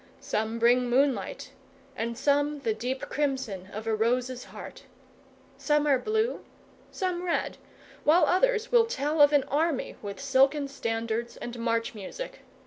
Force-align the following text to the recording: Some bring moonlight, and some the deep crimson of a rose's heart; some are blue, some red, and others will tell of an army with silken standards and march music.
Some 0.19 0.57
bring 0.57 0.89
moonlight, 0.89 1.51
and 1.95 2.17
some 2.17 2.61
the 2.61 2.73
deep 2.73 3.01
crimson 3.07 3.67
of 3.71 3.85
a 3.85 3.93
rose's 3.93 4.45
heart; 4.45 4.85
some 5.59 5.85
are 5.85 5.99
blue, 5.99 6.43
some 6.89 7.21
red, 7.23 7.57
and 8.03 8.23
others 8.25 8.71
will 8.71 8.85
tell 8.87 9.21
of 9.21 9.31
an 9.31 9.43
army 9.43 9.97
with 10.01 10.19
silken 10.19 10.67
standards 10.67 11.37
and 11.37 11.59
march 11.59 11.93
music. 11.93 12.39